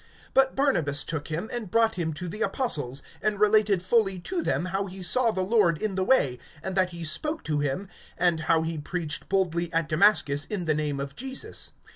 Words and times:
(27)But 0.35 0.55
Barnabas 0.55 1.03
took 1.03 1.27
him, 1.27 1.47
and 1.53 1.69
brought 1.69 1.93
him 1.93 2.11
to 2.13 2.27
the 2.27 2.41
apostles, 2.41 3.03
and 3.21 3.39
related 3.39 3.83
fully 3.83 4.17
to 4.21 4.41
them 4.41 4.65
how 4.65 4.87
he 4.87 5.03
saw 5.03 5.29
the 5.29 5.43
Lord 5.43 5.79
in 5.79 5.93
the 5.93 6.03
way, 6.03 6.39
and 6.63 6.73
that 6.75 6.89
he 6.89 7.03
spoke 7.03 7.43
to 7.43 7.59
him, 7.59 7.87
and 8.17 8.39
how 8.39 8.63
he 8.63 8.79
preached 8.79 9.29
boldly 9.29 9.71
at 9.71 9.87
Damascus 9.87 10.45
in 10.45 10.65
the 10.65 10.73
name 10.73 10.99
of 10.99 11.15
Jesus. 11.15 11.73